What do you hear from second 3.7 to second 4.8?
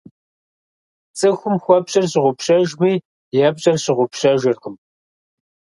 щыгъупщэжыркъым.